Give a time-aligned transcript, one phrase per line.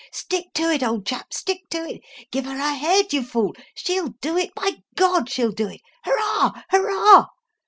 [0.11, 2.01] Stick to it, old chap, stick to it!
[2.31, 3.53] Give her her head, you fool!
[3.75, 5.81] She'll do it by God, she'll do it!
[6.05, 6.53] Hurrah!
[6.71, 7.27] Hurrah!"